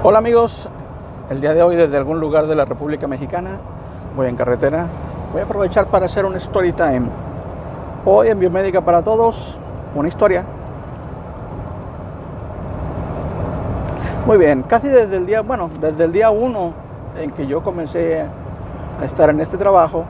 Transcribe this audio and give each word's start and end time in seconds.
Hola 0.00 0.18
amigos, 0.18 0.68
el 1.28 1.40
día 1.40 1.54
de 1.54 1.62
hoy 1.64 1.74
desde 1.74 1.96
algún 1.96 2.20
lugar 2.20 2.46
de 2.46 2.54
la 2.54 2.64
República 2.64 3.08
Mexicana 3.08 3.58
voy 4.14 4.28
en 4.28 4.36
carretera. 4.36 4.86
Voy 5.32 5.40
a 5.40 5.44
aprovechar 5.44 5.86
para 5.86 6.06
hacer 6.06 6.24
un 6.24 6.36
story 6.36 6.72
time. 6.72 7.08
Hoy 8.04 8.28
en 8.28 8.38
Biomédica 8.38 8.80
para 8.80 9.02
Todos, 9.02 9.58
una 9.96 10.06
historia. 10.06 10.44
Muy 14.24 14.38
bien, 14.38 14.62
casi 14.62 14.86
desde 14.86 15.16
el 15.16 15.26
día, 15.26 15.40
bueno, 15.40 15.68
desde 15.80 16.04
el 16.04 16.12
día 16.12 16.30
1 16.30 16.72
en 17.20 17.32
que 17.32 17.48
yo 17.48 17.64
comencé 17.64 18.20
a 18.20 19.04
estar 19.04 19.30
en 19.30 19.40
este 19.40 19.56
trabajo, 19.56 20.04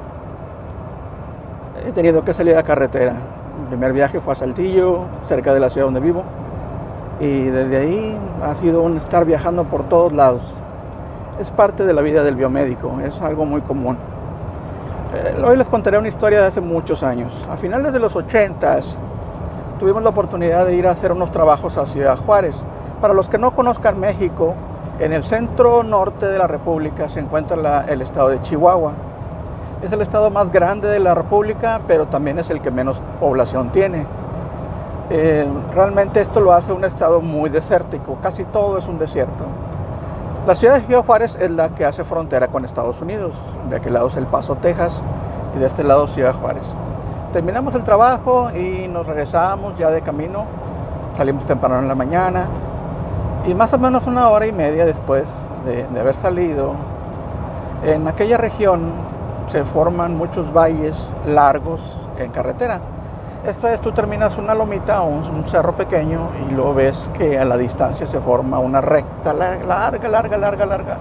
he 1.87 1.93
tenido 1.93 2.23
que 2.27 2.35
salir 2.35 2.59
a 2.59 2.63
carretera. 2.63 3.15
El 3.63 3.69
primer 3.69 3.95
viaje 3.95 4.21
fue 4.21 4.35
a 4.35 4.37
Saltillo, 4.37 5.05
cerca 5.25 5.55
de 5.55 5.61
la 5.61 5.71
ciudad 5.71 5.87
donde 5.87 6.01
vivo 6.01 6.25
y 7.21 7.45
desde 7.45 7.77
ahí 7.77 8.19
ha 8.43 8.55
sido 8.57 8.83
un 8.83 8.97
estar 8.97 9.25
viajando 9.25 9.65
por 9.65 9.85
todos 9.85 10.13
lados. 10.13 10.43
Es 11.41 11.51
parte 11.51 11.85
de 11.85 11.93
la 11.93 12.03
vida 12.03 12.23
del 12.23 12.35
biomédico, 12.35 12.99
es 13.05 13.21
algo 13.21 13.45
muy 13.45 13.61
común. 13.61 13.97
Eh, 15.15 15.43
hoy 15.45 15.57
les 15.57 15.69
contaré 15.69 15.99
una 15.99 16.09
historia 16.09 16.41
de 16.41 16.47
hace 16.47 16.61
muchos 16.61 17.03
años. 17.03 17.33
A 17.51 17.57
finales 17.57 17.93
de 17.93 17.99
los 17.99 18.15
80 18.15 18.81
tuvimos 19.79 20.03
la 20.03 20.11
oportunidad 20.11 20.67
de 20.67 20.75
ir 20.75 20.87
a 20.87 20.91
hacer 20.91 21.13
unos 21.13 21.31
trabajos 21.31 21.77
a 21.77 21.87
Ciudad 21.87 22.17
Juárez. 22.19 22.61
Para 23.01 23.15
los 23.15 23.29
que 23.29 23.39
no 23.39 23.53
conozcan 23.53 23.99
México, 23.99 24.55
en 25.01 25.13
el 25.13 25.25
centro 25.25 25.83
norte 25.85 26.27
de 26.27 26.39
la 26.39 26.49
República 26.49 27.09
se 27.09 27.21
encuentra 27.21 27.85
el 27.89 28.03
estado 28.03 28.29
de 28.31 28.43
Chihuahua. 28.43 28.93
Es 29.83 29.93
el 29.93 30.03
estado 30.03 30.29
más 30.31 30.51
grande 30.51 30.89
de 30.89 30.99
la 30.99 31.15
República, 31.15 31.81
pero 31.87 32.07
también 32.07 32.41
es 32.41 32.51
el 32.51 32.61
que 32.61 32.73
menos 32.73 33.01
población 33.21 33.71
tiene. 33.71 34.07
Eh, 35.11 35.47
realmente 35.75 36.21
esto 36.21 36.41
lo 36.41 36.53
hace 36.53 36.71
un 36.71 36.85
estado 36.85 37.23
muy 37.23 37.49
desértico, 37.49 38.19
casi 38.23 38.45
todo 38.45 38.77
es 38.77 38.87
un 38.87 38.99
desierto. 38.99 39.45
La 40.47 40.55
ciudad 40.55 40.75
de 40.75 40.87
Ciudad 40.87 41.03
Juárez 41.03 41.35
es 41.41 41.51
la 41.51 41.71
que 41.71 41.87
hace 41.87 42.05
frontera 42.05 42.49
con 42.49 42.67
Estados 42.67 43.01
Unidos, 43.01 43.33
de 43.71 43.77
aquel 43.77 43.95
lado 43.95 44.09
es 44.09 44.17
El 44.17 44.27
Paso, 44.27 44.57
Texas, 44.57 44.93
y 45.57 45.61
de 45.61 45.67
este 45.67 45.83
lado 45.83 46.09
Ciudad 46.09 46.35
Juárez. 46.35 46.63
Terminamos 47.33 47.75
el 47.75 47.85
trabajo 47.85 48.51
y 48.51 48.87
nos 48.89 49.07
regresamos 49.07 49.79
ya 49.79 49.91
de 49.91 50.03
camino, 50.03 50.45
salimos 51.17 51.47
temprano 51.47 51.79
en 51.79 51.89
la 51.89 51.95
mañana, 51.95 52.45
y 53.47 53.55
más 53.55 53.73
o 53.73 53.79
menos 53.79 54.07
una 54.07 54.29
hora 54.29 54.47
y 54.47 54.53
media 54.53 54.85
después 54.85 55.27
de, 55.65 55.87
de 55.87 56.01
haber 56.01 56.17
salido, 56.17 56.73
en 57.83 58.07
aquella 58.09 58.37
región 58.37 58.93
se 59.49 59.65
forman 59.65 60.19
muchos 60.19 60.53
valles 60.53 60.95
largos 61.27 61.81
en 62.19 62.31
carretera 62.31 62.81
esto 63.47 63.69
es, 63.69 63.81
tú 63.81 63.93
terminas 63.93 64.37
una 64.37 64.55
lomita 64.55 65.03
o 65.03 65.09
un, 65.09 65.45
cerro 65.47 65.73
pequeño 65.75 66.29
y 66.49 66.55
luego 66.55 66.75
ves 66.75 67.09
que 67.17 67.39
a 67.39 67.45
la 67.45 67.57
distancia 67.57 68.07
se 68.07 68.19
forma 68.21 68.59
una 68.59 68.81
recta 68.81 69.33
larga, 69.33 70.09
larga, 70.09 70.37
larga, 70.37 70.67
larga. 70.67 70.97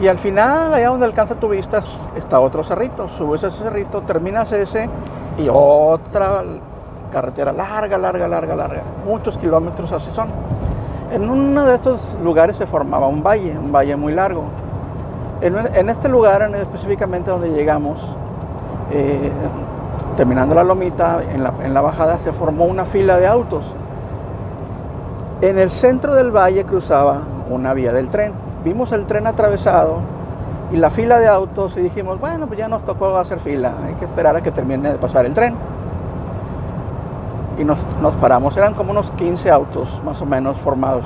Y 0.00 0.08
al 0.08 0.18
final, 0.18 0.74
allá 0.74 0.88
donde 0.88 1.06
alcanza 1.06 1.34
tu 1.36 1.48
vista, 1.48 1.82
está 2.16 2.40
otro 2.40 2.64
cerrito. 2.64 3.08
Subes 3.08 3.42
ese 3.42 3.62
cerrito, 3.62 4.02
terminas 4.02 4.50
ese 4.52 4.88
y 5.38 5.48
otra 5.50 6.42
carretera 7.10 7.52
larga, 7.52 7.98
larga, 7.98 8.26
larga, 8.26 8.54
larga. 8.54 8.82
Muchos 9.06 9.38
kilómetros 9.38 9.92
así 9.92 10.10
son. 10.12 10.28
En 11.12 11.28
uno 11.28 11.66
de 11.66 11.76
esos 11.76 12.16
lugares 12.22 12.56
se 12.56 12.66
formaba 12.66 13.06
un 13.06 13.22
valle, 13.22 13.56
un 13.56 13.70
valle 13.70 13.96
muy 13.96 14.14
largo. 14.14 14.44
En, 15.40 15.88
este 15.88 16.08
lugar, 16.08 16.54
específicamente 16.54 17.30
donde 17.30 17.50
llegamos, 17.50 18.00
eh, 18.92 19.32
terminando 20.16 20.54
la 20.54 20.64
lomita, 20.64 21.20
en 21.32 21.74
la, 21.74 21.80
bajada 21.80 22.18
se 22.18 22.32
formó 22.32 22.64
una 22.64 22.84
fila 22.84 23.18
de 23.18 23.26
autos. 23.26 23.64
En 25.40 25.58
el 25.58 25.70
centro 25.70 26.14
del 26.14 26.30
valle 26.30 26.64
cruzaba 26.64 27.22
una 27.50 27.74
vía 27.74 27.92
del 27.92 28.08
tren. 28.08 28.32
Vimos 28.64 28.92
el 28.92 29.06
tren 29.06 29.26
atravesado 29.26 29.98
y 30.72 30.76
la 30.76 30.90
fila 30.90 31.18
de 31.18 31.28
autos 31.28 31.76
y 31.76 31.80
dijimos, 31.80 32.20
bueno, 32.20 32.46
pues 32.46 32.58
ya 32.58 32.68
nos 32.68 32.82
tocó 32.84 33.16
hacer 33.18 33.40
fila, 33.40 33.72
hay 33.86 33.94
que 33.94 34.04
esperar 34.04 34.36
a 34.36 34.40
que 34.40 34.50
termine 34.50 34.92
de 34.92 34.98
pasar 34.98 35.26
el 35.26 35.34
tren. 35.34 35.54
Y 37.58 37.64
nos, 37.64 37.84
nos 38.00 38.14
paramos, 38.16 38.56
eran 38.56 38.74
como 38.74 38.92
unos 38.92 39.10
15 39.12 39.50
autos 39.50 40.00
más 40.04 40.20
o 40.22 40.26
menos 40.26 40.56
formados. 40.58 41.04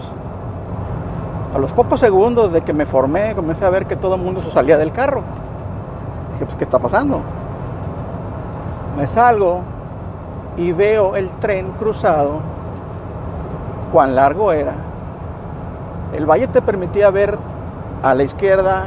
A 1.54 1.58
los 1.58 1.72
pocos 1.72 2.00
segundos 2.00 2.52
de 2.52 2.60
que 2.60 2.72
me 2.72 2.84
formé, 2.84 3.34
comencé 3.34 3.64
a 3.64 3.70
ver 3.70 3.86
que 3.86 3.96
todo 3.96 4.16
el 4.16 4.20
mundo 4.20 4.42
se 4.42 4.50
salía 4.50 4.76
del 4.76 4.92
carro. 4.92 5.22
Dije, 6.34 6.44
pues, 6.44 6.56
¿qué 6.56 6.64
está 6.64 6.78
pasando? 6.78 7.22
Me 8.96 9.06
salgo 9.06 9.60
y 10.56 10.72
veo 10.72 11.16
el 11.16 11.28
tren 11.32 11.72
cruzado, 11.72 12.40
cuán 13.92 14.16
largo 14.16 14.52
era. 14.52 14.72
El 16.14 16.24
valle 16.24 16.48
te 16.48 16.62
permitía 16.62 17.10
ver 17.10 17.38
a 18.02 18.14
la 18.14 18.22
izquierda 18.22 18.84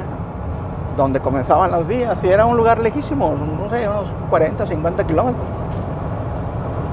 donde 0.98 1.20
comenzaban 1.20 1.72
las 1.72 1.88
vías 1.88 2.24
y 2.24 2.28
era 2.28 2.46
un 2.46 2.58
lugar 2.58 2.80
lejísimo, 2.80 3.34
no 3.62 3.70
sé, 3.70 3.88
unos 3.88 4.08
40, 4.30 4.66
50 4.66 5.06
kilómetros. 5.06 5.46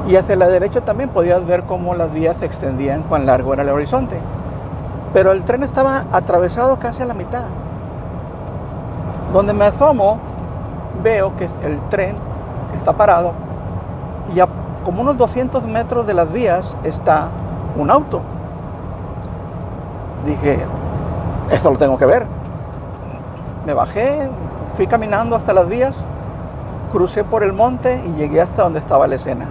Y 0.06 0.16
hacia 0.16 0.37
la 0.37 0.49
derecha 0.49 0.82
también 0.82 1.09
podías 1.09 1.44
ver 1.47 1.65
cómo 1.65 1.94
las 1.94 2.12
vías 2.12 2.37
se 2.37 2.47
extendían, 2.47 3.03
cuán 3.03 3.26
largo 3.26 3.55
era 3.55 3.62
el 3.62 3.71
horizonte. 3.71 4.19
Pero 5.12 5.32
el 5.32 5.44
tren 5.44 5.62
estaba 5.62 6.05
atravesado 6.12 6.78
casi 6.78 7.03
a 7.03 7.06
la 7.06 7.15
mitad. 7.15 7.44
Donde 9.32 9.53
me 9.53 9.65
asomo, 9.65 10.19
veo 11.03 11.34
que 11.37 11.44
el 11.65 11.81
tren 11.88 12.25
está 12.76 12.92
parado 12.92 13.32
y 14.34 14.41
a 14.41 14.48
como 14.84 15.03
unos 15.03 15.16
200 15.16 15.64
metros 15.66 16.06
de 16.06 16.14
las 16.14 16.32
vías 16.32 16.72
está 16.84 17.31
un 17.76 17.91
auto. 17.91 18.20
Dije, 20.25 20.60
esto 21.50 21.70
lo 21.72 21.76
tengo 21.76 21.98
que 21.98 22.06
ver. 22.06 22.25
Me 23.66 23.75
bajé, 23.75 24.28
fui 24.75 24.87
caminando 24.87 25.34
hasta 25.34 25.53
las 25.53 25.69
vías, 25.69 25.97
crucé 26.92 27.25
por 27.25 27.42
el 27.42 27.53
monte 27.53 28.00
y 28.06 28.12
llegué 28.16 28.41
hasta 28.41 28.62
donde 28.62 28.78
estaba 28.78 29.08
la 29.08 29.16
escena. 29.16 29.47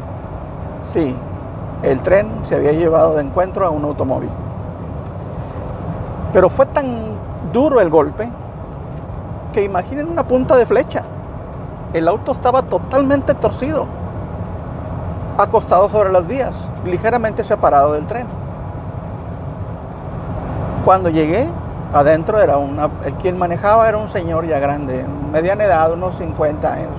Sí, 0.84 1.14
el 1.84 2.00
tren 2.00 2.30
se 2.46 2.56
había 2.56 2.72
llevado 2.72 3.16
de 3.16 3.22
encuentro 3.24 3.66
a 3.66 3.70
un 3.72 3.84
automóvil. 3.84 4.30
Pero 6.32 6.50
fue 6.50 6.66
tan 6.68 7.18
duro 7.52 7.82
el 7.82 7.90
golpe 7.90 8.30
que 9.52 9.64
imaginen 9.64 10.10
una 10.10 10.24
punta 10.24 10.56
de 10.56 10.66
flecha 10.66 11.04
el 11.96 12.10
auto 12.10 12.34
estaba 12.34 12.64
totalmente 12.64 13.34
torcido, 13.34 13.88
acostado 15.38 15.88
sobre 15.88 16.12
las 16.12 16.28
vías, 16.28 16.54
ligeramente 16.84 17.46
separado 17.46 17.94
del 17.94 18.06
tren. 18.06 18.28
Cuando 20.84 21.10
llegué, 21.10 21.48
adentro 21.94 22.42
era 22.42 22.58
una, 22.58 22.90
el 23.06 23.14
quien 23.14 23.38
manejaba 23.38 23.88
era 23.88 23.98
un 23.98 24.10
señor 24.10 24.46
ya 24.46 24.60
grande, 24.60 25.06
mediana 25.32 25.64
edad, 25.64 25.94
unos 25.94 26.18
50 26.18 26.74
años. 26.74 26.92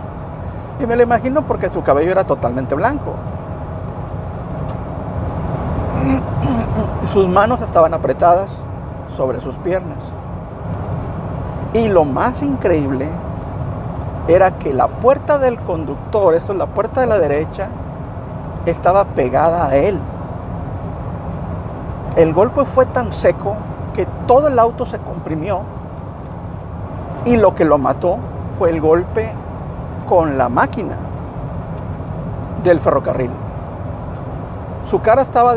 Y 0.81 0.87
me 0.87 0.97
lo 0.97 1.03
imagino 1.03 1.43
porque 1.43 1.69
su 1.69 1.83
cabello 1.83 2.13
era 2.13 2.25
totalmente 2.25 2.75
blanco. 2.75 3.13
Sus 7.13 7.29
manos 7.29 7.61
estaban 7.61 7.93
apretadas 7.93 8.51
sobre 9.15 9.43
sus 9.43 9.55
piernas. 9.57 9.99
Y 11.75 11.89
lo 11.89 12.07
más 12.07 12.43
increíble 12.43 13.11
era 14.29 14.53
que 14.59 14.75
la 14.75 14.89
puerta 14.89 15.39
del 15.39 15.59
conductor, 15.61 16.35
esto 16.35 16.53
es 16.53 16.59
la 16.59 16.67
puerta 16.67 17.01
de 17.01 17.07
la 17.07 17.19
derecha, 17.19 17.69
estaba 18.67 19.05
pegada 19.05 19.69
a 19.69 19.77
él. 19.77 19.99
El 22.17 22.33
golpe 22.33 22.65
fue 22.65 22.87
tan 22.87 23.13
seco 23.13 23.57
que 23.95 24.07
todo 24.27 24.49
el 24.49 24.59
auto 24.59 24.87
se 24.87 24.99
comprimió 24.99 25.61
y 27.25 27.37
lo 27.37 27.55
que 27.55 27.65
lo 27.65 27.79
mató 27.79 28.19
fue 28.59 28.71
el 28.71 28.81
golpe 28.81 29.31
con 30.09 30.39
la 30.39 30.49
máquina 30.49 30.97
del 32.65 32.81
ferrocarril. 32.81 33.31
Su 34.89 35.01
cara 35.01 35.23
estaba 35.23 35.55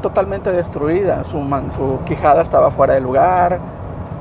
totalmente 0.00 0.52
destruida, 0.52 1.24
su, 1.24 1.38
su 1.76 1.98
quijada 2.04 2.42
estaba 2.42 2.70
fuera 2.70 2.94
de 2.94 3.00
lugar, 3.00 3.58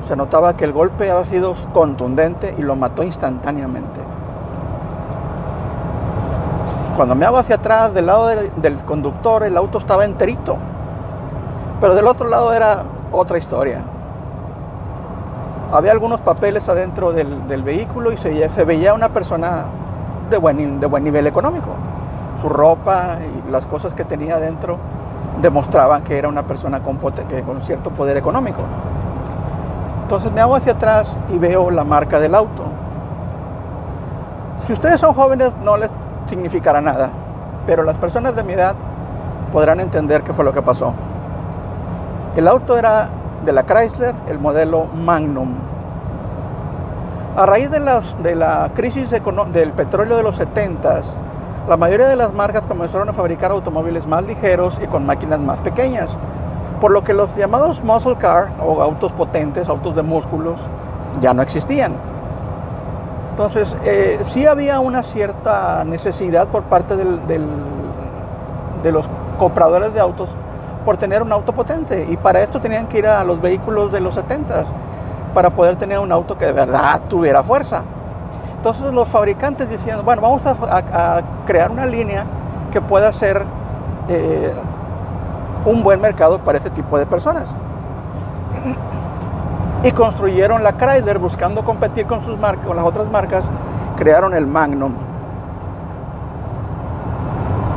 se 0.08 0.16
notaba 0.16 0.56
que 0.56 0.66
el 0.66 0.72
golpe 0.72 1.10
había 1.10 1.26
sido 1.26 1.56
contundente 1.74 2.54
y 2.58 2.62
lo 2.62 2.76
mató 2.76 3.04
instantáneamente. 3.04 4.00
Cuando 6.96 7.16
me 7.16 7.26
hago 7.26 7.38
hacia 7.38 7.56
atrás, 7.56 7.94
del 7.94 8.06
lado 8.06 8.28
del, 8.28 8.78
conductor, 8.86 9.44
el 9.44 9.58
auto 9.58 9.80
estaba 9.80 10.06
enterito. 10.06 10.58
Pero 11.82 11.94
del 11.94 12.08
otro 12.08 12.30
lado 12.30 12.54
era 12.54 12.84
otra 13.12 13.38
historia. 13.38 13.82
Había 15.74 15.92
algunos 15.92 16.22
papeles 16.22 16.70
adentro 16.70 17.12
del, 17.12 17.64
vehículo 17.64 18.14
y 18.14 18.18
se, 18.18 18.64
veía 18.64 18.94
una 18.94 19.10
persona 19.10 19.66
de 20.30 20.38
buen, 20.38 20.80
nivel 21.04 21.28
económico. 21.28 21.72
Su 22.42 22.48
ropa 22.48 23.18
y 23.48 23.52
las 23.52 23.66
cosas 23.66 23.94
que 23.94 24.06
tenía 24.06 24.36
adentro 24.36 24.78
demostraban 25.42 26.04
que 26.04 26.18
era 26.18 26.30
una 26.30 26.44
persona 26.44 26.82
con 26.82 26.98
cierto 27.64 27.90
poder 27.90 28.16
económico. 28.16 28.62
Entonces 30.06 30.32
me 30.32 30.40
hago 30.40 30.56
hacia 30.56 30.74
atrás 30.74 31.18
y 31.34 31.40
veo 31.40 31.72
la 31.72 31.84
marca 31.84 32.20
del 32.20 32.36
auto. 32.36 32.64
Si 34.60 34.72
ustedes 34.72 35.00
son 35.00 35.16
jóvenes 35.16 35.52
no 35.64 35.78
les 35.78 35.90
significará 36.28 36.80
nada, 36.80 37.10
pero 37.66 37.82
las 37.82 37.98
personas 37.98 38.36
de 38.36 38.44
mi 38.44 38.54
edad 38.54 38.76
podrán 39.52 39.80
entender 39.80 40.22
qué 40.22 40.32
fue 40.32 40.46
lo 40.46 40.54
que 40.54 40.62
pasó. 40.62 40.94
El 42.36 42.48
auto 42.48 42.78
era 42.78 43.10
de 43.44 43.52
la 43.52 43.64
Chrysler, 43.64 44.14
el 44.30 44.38
modelo 44.38 44.86
Magnum. 44.94 45.56
A 47.36 47.48
raíz 47.48 47.72
de, 47.72 47.80
la 47.80 48.70
crisis 48.76 49.10
del 49.10 49.72
petróleo 49.72 50.18
de 50.18 50.24
los 50.24 50.40
70s, 50.40 51.04
la 51.68 51.78
mayoría 51.78 52.08
de 52.08 52.16
las 52.16 52.32
marcas 52.32 52.68
comenzaron 52.68 53.10
a 53.10 53.14
fabricar 53.14 53.50
automóviles 53.50 54.06
más 54.06 54.24
ligeros 54.24 54.80
y 54.84 54.86
con 54.86 55.04
máquinas 55.04 55.40
más 55.40 55.58
pequeñas, 55.62 56.16
por 56.86 56.92
lo 56.92 57.04
que 57.04 57.16
los 57.16 57.36
llamados 57.36 57.84
muscle 57.84 58.16
car 58.16 58.52
o 58.64 58.80
autos 58.80 59.12
potentes, 59.12 59.68
autos 59.68 59.96
de 59.96 60.04
músculos, 60.04 60.60
ya 61.20 61.34
no 61.34 61.42
existían. 61.42 61.94
Entonces, 63.32 63.76
eh, 63.86 64.20
sí 64.22 64.46
había 64.46 64.80
una 64.80 65.02
cierta 65.02 65.84
necesidad 65.84 66.48
por 66.48 66.62
parte 66.66 66.96
de 66.96 68.92
los 68.92 69.10
compradores 69.40 69.96
de 69.96 70.00
autos 70.00 70.30
por 70.86 70.98
tener 70.98 71.24
un 71.24 71.32
auto 71.32 71.54
potente 71.54 72.06
y 72.08 72.18
para 72.18 72.44
esto 72.44 72.62
tenían 72.62 72.86
que 72.86 73.00
ir 73.00 73.08
a 73.08 73.24
los 73.24 73.42
vehículos 73.42 73.92
de 73.92 74.00
los 74.00 74.14
70 74.14 74.66
para 75.34 75.50
poder 75.50 75.78
tener 75.78 75.98
un 75.98 76.12
auto 76.12 76.38
que 76.38 76.46
de 76.46 76.54
verdad 76.54 77.02
tuviera 77.10 77.42
fuerza. 77.42 77.82
Entonces 78.58 78.94
los 78.94 79.08
fabricantes 79.08 79.68
diciendo, 79.68 80.04
bueno, 80.04 80.22
vamos 80.22 80.44
a, 80.46 81.24
crear 81.48 81.72
una 81.72 81.88
línea 81.88 82.26
que 82.72 82.80
pueda 82.80 83.12
ser 83.12 83.42
eh, 84.08 84.54
un 85.66 85.84
buen 85.84 86.00
mercado 86.00 86.40
para 86.40 86.60
ese 86.60 86.70
tipo 86.70 86.98
de 86.98 87.06
personas. 87.06 87.46
Y 89.84 89.92
construyeron 89.92 90.64
la 90.64 90.74
Chrysler 90.74 91.20
buscando 91.20 91.64
competir 91.64 92.06
con, 92.06 92.24
sus 92.24 92.40
marcas, 92.40 92.66
con 92.66 92.76
las 92.76 92.86
otras 92.86 93.10
marcas, 93.12 93.44
crearon 93.98 94.34
el 94.34 94.48
Magnum. 94.48 94.94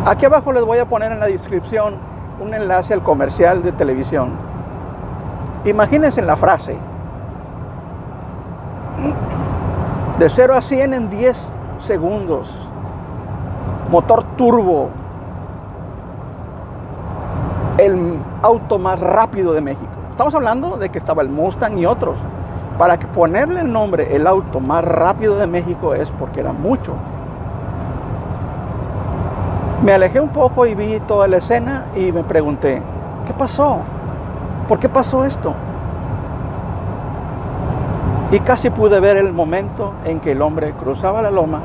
Aquí 0.06 0.24
abajo 0.24 0.52
les 0.52 0.64
voy 0.64 0.78
a 0.78 0.86
poner 0.86 1.12
en 1.12 1.20
la 1.20 1.26
descripción 1.26 1.96
un 2.40 2.54
enlace 2.54 2.94
al 2.94 3.02
comercial 3.02 3.62
de 3.62 3.72
televisión. 3.72 4.30
Imagínense 5.64 6.22
la 6.22 6.36
frase. 6.36 6.78
De 10.18 10.30
0 10.30 10.54
a 10.54 10.62
100 10.62 10.94
en 10.94 11.10
10 11.10 11.36
segundos. 11.80 12.48
Motor 13.90 14.24
turbo. 14.36 14.90
El 17.78 18.18
auto 18.42 18.80
más 18.80 18.98
rápido 18.98 19.52
de 19.52 19.60
México. 19.60 19.86
Estamos 20.10 20.34
hablando 20.34 20.78
de 20.78 20.88
que 20.88 20.98
estaba 20.98 21.22
el 21.22 21.28
Mustang 21.28 21.78
y 21.78 21.86
otros. 21.86 22.16
Para 22.76 22.98
que 22.98 23.06
ponerle 23.06 23.60
el 23.60 23.72
nombre 23.72 24.16
el 24.16 24.26
auto 24.26 24.58
más 24.58 24.84
rápido 24.84 25.36
de 25.38 25.46
México 25.46 25.94
es 25.94 26.10
porque 26.10 26.40
era 26.40 26.52
mucho. 26.52 26.94
Me 29.84 29.92
alejé 29.92 30.18
un 30.20 30.30
poco 30.30 30.66
y 30.66 30.74
vi 30.74 30.98
toda 31.06 31.28
la 31.28 31.36
escena 31.36 31.86
y 31.94 32.10
me 32.10 32.24
pregunté, 32.24 32.82
¿qué 33.26 33.32
pasó? 33.32 33.78
¿Por 34.68 34.80
qué 34.80 34.88
pasó 34.88 35.24
esto? 35.24 35.54
Y 38.32 38.40
casi 38.40 38.70
pude 38.70 38.98
ver 38.98 39.16
el 39.16 39.32
momento 39.32 39.92
en 40.04 40.18
que 40.18 40.32
el 40.32 40.42
hombre 40.42 40.72
cruzaba 40.72 41.22
la 41.22 41.30
loma 41.30 41.60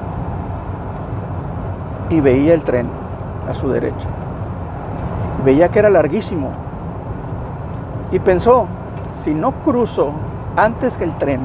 y 2.12 2.22
veía 2.22 2.54
el 2.54 2.62
tren 2.62 2.88
a 3.50 3.56
su 3.56 3.68
derecha. 3.68 4.08
Veía 5.44 5.70
que 5.70 5.80
era 5.80 5.90
larguísimo. 5.90 6.50
Y 8.12 8.20
pensó, 8.20 8.68
si 9.14 9.34
no 9.34 9.52
cruzo 9.64 10.12
antes 10.56 10.96
que 10.98 11.04
el 11.04 11.18
tren, 11.18 11.42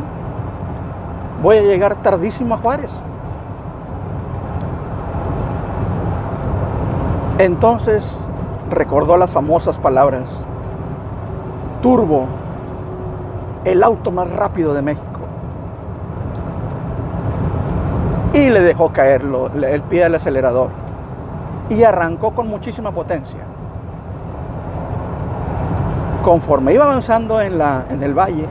voy 1.42 1.58
a 1.58 1.62
llegar 1.62 1.96
tardísimo 1.96 2.54
a 2.54 2.58
Juárez. 2.58 2.90
Entonces 7.38 8.04
recordó 8.70 9.16
las 9.16 9.30
famosas 9.30 9.76
palabras, 9.78 10.28
Turbo, 11.80 12.26
el 13.64 13.82
auto 13.82 14.10
más 14.10 14.30
rápido 14.32 14.74
de 14.74 14.82
México. 14.82 15.04
Y 18.32 18.50
le 18.50 18.60
dejó 18.60 18.92
caer 18.92 19.22
el 19.22 19.82
pie 19.82 20.02
del 20.02 20.16
acelerador 20.16 20.70
y 21.70 21.82
arrancó 21.84 22.32
con 22.32 22.48
muchísima 22.48 22.90
potencia. 22.90 23.40
Conforme 26.22 26.74
iba 26.74 26.84
avanzando 26.84 27.40
en, 27.40 27.58
la, 27.58 27.84
en 27.90 28.02
el 28.02 28.12
valle, 28.12 28.46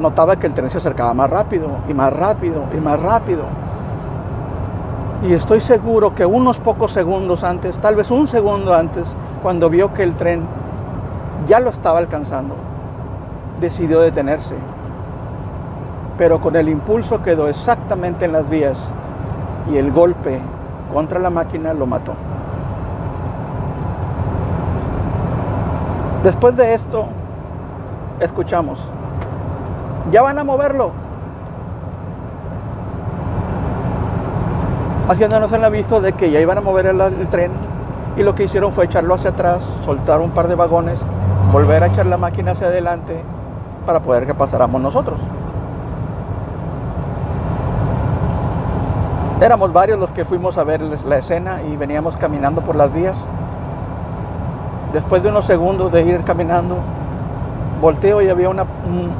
notaba 0.00 0.36
que 0.36 0.46
el 0.46 0.54
tren 0.54 0.70
se 0.70 0.78
acercaba 0.78 1.12
más 1.14 1.28
rápido 1.30 1.68
y 1.88 1.94
más 1.94 2.12
rápido 2.12 2.62
y 2.74 2.80
más 2.80 3.00
rápido 3.00 3.44
y 5.24 5.34
estoy 5.34 5.60
seguro 5.60 6.14
que 6.14 6.26
unos 6.26 6.58
pocos 6.58 6.92
segundos 6.92 7.44
antes, 7.44 7.76
tal 7.76 7.94
vez 7.94 8.10
un 8.10 8.26
segundo 8.26 8.74
antes, 8.74 9.06
cuando 9.40 9.70
vio 9.70 9.94
que 9.94 10.02
el 10.02 10.14
tren 10.14 10.42
ya 11.46 11.60
lo 11.60 11.70
estaba 11.70 12.00
alcanzando, 12.00 12.56
decidió 13.60 14.00
detenerse. 14.00 14.54
Pero 16.18 16.40
con 16.40 16.56
el 16.56 16.68
impulso 16.68 17.22
quedó 17.22 17.48
exactamente 17.48 18.24
en 18.24 18.32
las 18.32 18.50
vías 18.50 18.76
y 19.72 19.76
el 19.76 19.92
golpe 19.92 20.40
contra 20.92 21.20
la 21.20 21.30
máquina 21.30 21.72
lo 21.72 21.86
mató. 21.86 22.14
Después 26.22 26.56
de 26.56 26.74
esto, 26.74 27.06
escuchamos, 28.20 28.78
ya 30.12 30.22
van 30.22 30.38
a 30.38 30.44
moverlo, 30.44 30.92
haciéndonos 35.08 35.52
el 35.52 35.64
aviso 35.64 36.00
de 36.00 36.12
que 36.12 36.30
ya 36.30 36.38
iban 36.38 36.58
a 36.58 36.60
mover 36.60 36.86
el, 36.86 37.28
tren 37.28 37.50
y 38.16 38.22
lo 38.22 38.36
que 38.36 38.44
hicieron 38.44 38.72
fue 38.72 38.84
echarlo 38.84 39.14
hacia 39.14 39.30
atrás, 39.30 39.58
soltar 39.84 40.20
un 40.20 40.30
par 40.30 40.46
de 40.46 40.54
vagones, 40.54 41.00
volver 41.52 41.82
a 41.82 41.86
echar 41.86 42.06
la 42.06 42.18
máquina 42.18 42.52
hacia 42.52 42.68
adelante 42.68 43.20
para 43.84 43.98
poder 43.98 44.24
que 44.24 44.34
pasáramos 44.34 44.80
nosotros. 44.80 45.18
Éramos 49.40 49.72
varios 49.72 49.98
los 49.98 50.10
que 50.12 50.24
fuimos 50.24 50.56
a 50.56 50.62
ver 50.62 50.82
la 50.82 51.18
escena 51.18 51.62
y 51.62 51.76
veníamos 51.76 52.16
caminando 52.16 52.60
por 52.60 52.76
las 52.76 52.94
vías. 52.94 53.16
Después 54.92 55.22
de 55.22 55.30
unos 55.30 55.46
segundos 55.46 55.90
de 55.90 56.02
ir 56.02 56.22
caminando, 56.24 56.76
volteo 57.80 58.20
y 58.22 58.28
había 58.28 58.48
un, 58.48 58.60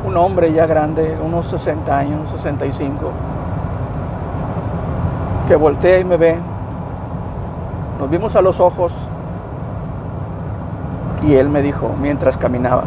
un 0.04 0.16
hombre 0.16 0.52
ya 0.52 0.66
grande, 0.66 1.16
unos 1.24 1.46
60 1.46 1.98
años, 1.98 2.30
65 2.36 3.10
que 5.46 5.56
voltea 5.56 5.98
y 5.98 6.04
me 6.04 6.16
ve. 6.16 6.38
Nos 7.98 8.10
vimos 8.10 8.34
a 8.36 8.42
los 8.42 8.60
ojos 8.60 8.92
y 11.22 11.34
él 11.34 11.48
me 11.48 11.62
dijo 11.62 11.90
mientras 12.00 12.36
caminaba, 12.36 12.84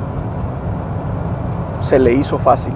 se 1.79 1.99
le 1.99 2.13
hizo 2.13 2.37
fácil. 2.37 2.73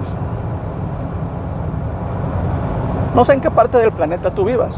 No 3.14 3.24
sé 3.24 3.34
en 3.34 3.40
qué 3.40 3.50
parte 3.50 3.78
del 3.78 3.92
planeta 3.92 4.30
tú 4.30 4.44
vivas, 4.44 4.74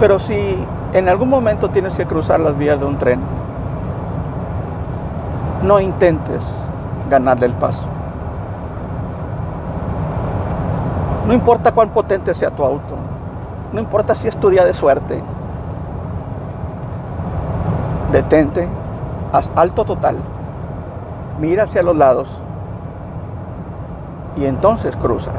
pero 0.00 0.18
si 0.18 0.56
en 0.92 1.08
algún 1.08 1.28
momento 1.28 1.70
tienes 1.70 1.94
que 1.94 2.06
cruzar 2.06 2.40
las 2.40 2.56
vías 2.56 2.78
de 2.78 2.86
un 2.86 2.98
tren, 2.98 3.20
no 5.62 5.80
intentes 5.80 6.42
ganarle 7.10 7.46
el 7.46 7.52
paso. 7.54 7.82
No 11.26 11.32
importa 11.32 11.72
cuán 11.72 11.88
potente 11.90 12.34
sea 12.34 12.50
tu 12.50 12.64
auto. 12.64 12.96
No 13.72 13.80
importa 13.80 14.14
si 14.14 14.28
es 14.28 14.36
tu 14.36 14.48
día 14.48 14.64
de 14.64 14.74
suerte. 14.74 15.20
Detente, 18.12 18.68
haz 19.32 19.50
alto 19.56 19.84
total. 19.84 20.16
Mira 21.40 21.64
hacia 21.64 21.82
los 21.82 21.96
lados. 21.96 22.28
Y 24.36 24.44
entonces 24.44 24.96
cruza. 24.96 25.32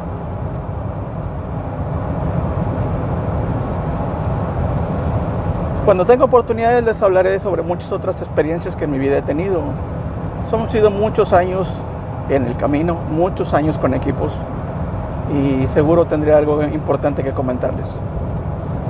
Cuando 5.88 6.04
tengo 6.04 6.26
oportunidades 6.26 6.84
les 6.84 7.02
hablaré 7.02 7.40
sobre 7.40 7.62
muchas 7.62 7.94
otras 7.94 8.22
experiencias 8.22 8.76
que 8.76 8.84
en 8.84 8.92
mi 8.92 9.00
vida 9.00 9.20
he 9.20 9.22
tenido. 9.22 9.62
Son 10.52 10.70
sido 10.70 10.92
muchos 10.92 11.32
años 11.32 11.66
en 12.28 12.46
el 12.46 12.58
camino, 12.58 12.98
muchos 13.10 13.54
años 13.54 13.78
con 13.78 13.94
equipos 13.94 14.34
y 15.34 15.66
seguro 15.70 16.04
tendría 16.04 16.36
algo 16.36 16.62
importante 16.62 17.24
que 17.24 17.32
comentarles. 17.32 17.88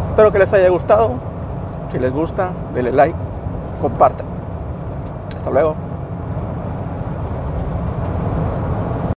Espero 0.09 0.31
que 0.31 0.39
les 0.39 0.51
haya 0.51 0.69
gustado. 0.69 1.11
Si 1.91 1.99
les 1.99 2.11
gusta, 2.11 2.49
denle 2.73 2.91
like, 2.91 3.15
compartan. 3.79 4.25
Hasta 5.37 5.51
luego. 5.51 5.86